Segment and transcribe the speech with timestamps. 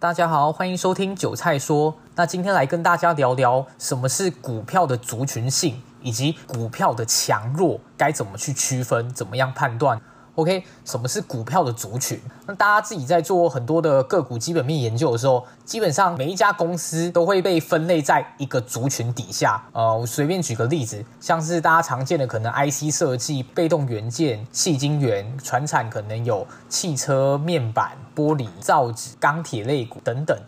[0.00, 1.92] 大家好，欢迎收听韭菜说。
[2.14, 10.00] 那今天来跟大家聊聊什么是股票的族群性，以及股票的强弱该怎么去区分，怎么样判断。
[10.38, 12.16] OK，什么是股票的族群？
[12.46, 19.60] 那大家自己在做很多的个股基本面研究的时候，基本上每一家公司都会被分类在一个族群底下。
[19.72, 30.38] 呃，我随便举个例子，像是大家常见的可能 IC 设计、被动元件、细晶圆、传产，可能有汽车面板、玻璃、造纸、钢铁类股等等。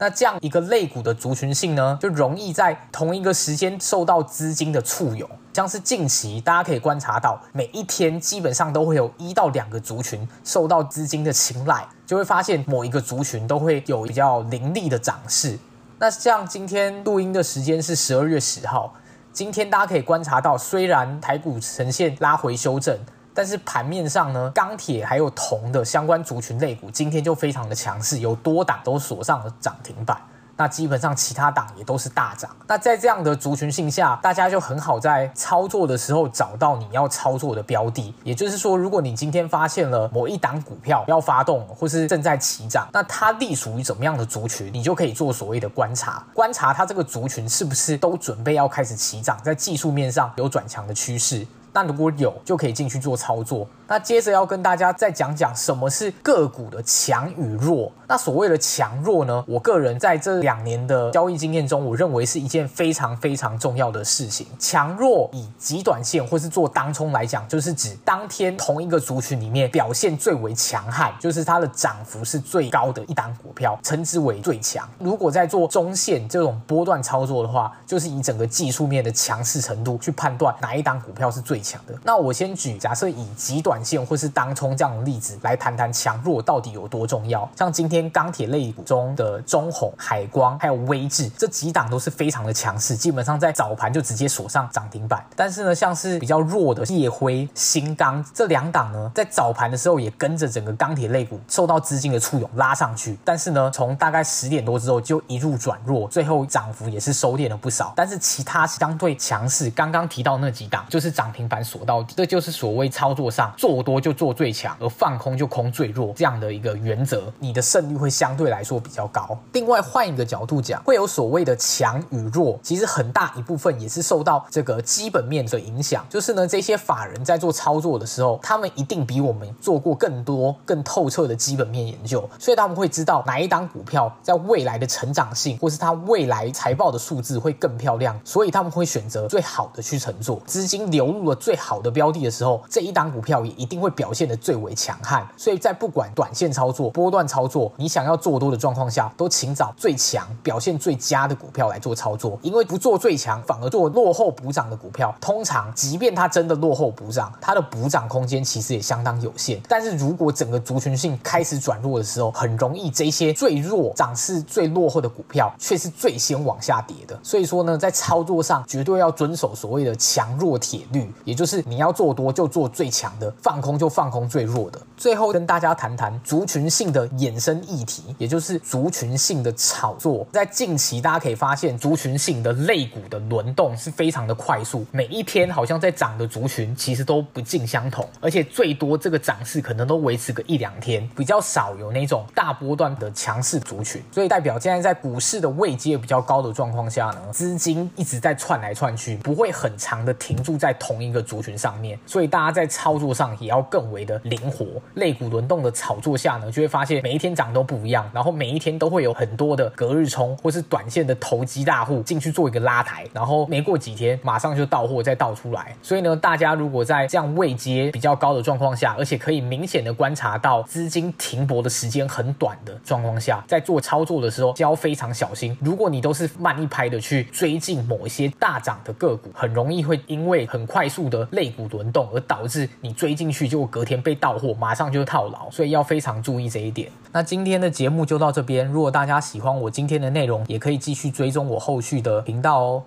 [0.00, 5.28] 那这样一个类股的族群性呢，就容易在同一个时间受到资金的簇拥。
[5.52, 15.58] 像是近期大家可以观察到，每一天基本上都会有一到两个族群受到资金的青睐，就会发现某一个族群都会有比较凌厉的涨势。
[15.98, 18.94] 那像今天录音的时间是十二月十号，
[19.34, 22.98] 今天大家可以观察到，虽然台股呈现拉回修正。
[23.34, 30.20] 但是盘面上呢，钢铁还有铜的相关族群类股今天就非常的强势，有多档都锁上了涨停板。
[30.56, 32.54] 那基本上其他档也都是大涨。
[32.66, 38.14] 那在这样的族群性下，大家就很好在操作的时候找到你要操作的标的。
[38.24, 51.46] 也就是说，如果你今天发现了某一档股票要发动，或是正在起涨，那它隶属于怎么样的族群，你就可以做所谓的观察，观察它这个族群是不是都准备要开始起涨，在技术面上有转强的趋势。
[51.72, 53.66] 那如果有，就可以进去做操作。
[53.86, 57.90] 那接着要跟大家再讲讲什么是个股的强与弱。
[58.06, 64.46] 那所谓的强弱呢，我个人在这两年的交易经验中，我认为是一件非常非常重要的事情。
[64.60, 74.88] 强弱以极短线或是做当冲来讲，就是指当天同一个族群里面表现最为强悍，就是它的涨幅是最高的一档股票，称之为最强。
[75.00, 81.94] 如果在做中线这种波段操作的话，就是以整个技术面的强势程度去判断哪一档股票是最强的。
[82.04, 87.48] 那我先举假设以极短线或是当冲这样的例子来谈谈强弱到底有多重要。
[87.56, 95.24] 像今天钢铁类股中的中鸿、海光还有威致这几档都是非常的强势，基本上在早盘就直接锁上涨停板。
[95.36, 103.18] 但是呢，像是比较弱的烨辉、新钢这两档呢，在早盘的时候也跟着整个钢铁类股受到资金的簇拥拉上去。
[103.24, 107.92] 但是呢，从大概十点多之后就一路转弱，最后涨幅也是收敛了不少。
[107.96, 114.14] 但是其他相对强势，刚刚提到那几档就是涨停板锁到底，这就是所谓操作上做多就。
[114.20, 119.34] 做最强，而放空就空最弱，这样的一个原则，你的胜率会相对来说比较高。
[119.54, 126.04] 另外，换一个角度讲，会有所谓的强与弱，其实很大一部分也是受到这个基本面的影响。
[126.10, 140.38] 就是呢，这些法人在做操作的时候，他们一定比我们做过更多、更透彻的基本面研究，所以他们会知道哪一档股票在未来的成长性，或是它未来财报的数字会更漂亮，所以他们会选择最好的去乘坐。
[140.44, 143.90] 资金流入了最好的标的的时候，这一档股票也一定会。
[143.90, 152.38] 表现得最为强悍，所以在不管短线操作、波段操作，你想要做多的状况下，都请找最强、表现最佳的股票来做操作。
[152.40, 159.60] 因为不做最强，反而做落后补涨的股票，通常即便它真的落后补涨，它的补涨空间其实也相当有限。
[159.68, 167.18] 但是如果整个族群性开始转弱的时候，很容易这些最弱、涨势最落后的股票，却是最先往下跌的。
[167.22, 173.90] 所以说呢，在操作上绝对要遵守所谓的强弱铁律，也就是你要做多就做最强的，放空就。
[173.90, 174.80] 放空最弱的。
[174.96, 180.26] 最后跟大家谈谈族群性的衍生议题，也就是族群性的炒作。
[180.32, 194.00] 在近期，大家可以发现族群性的类股的轮动是非常的快速，每一天好像在涨的族群其实都不尽相同，而且最多这个涨势可能都维持个一两天，比较少有那种大波段的强势族群。
[194.12, 201.98] 所以代表现在在股市的位阶比较高的状况下呢，资金一直在窜来窜去，不会很长的停住在同一个族群上面。
[202.06, 203.90] 所以大家在操作上也要更。
[203.90, 204.64] 为的灵活，
[204.94, 215.74] 类股轮动的炒作下呢，就会发现每一天涨都不一样，然后每一天都会有很多的隔日冲或是短线的投机大户进去做一个拉抬，然后没过几天马上就到货再倒出来。
[215.82, 225.58] 所以呢，大家如果在这样位阶比较高的状况下，而且可以明显的观察到资金停泊的时间很短的状况下，在做操作的时候就要非常小心。
[225.60, 233.60] 如果你都是慢一拍的去追进某一些大涨的个股，很容易会因为很快速的肋骨轮动而导致你追进去就。
[233.70, 236.90] 隔天被盗货，马上就套牢，所以要非常注意这一点。
[237.12, 242.82] 那今天的节目就到这边，如果大家喜欢我今天的内容，也可以继续追踪我后续的频道哦。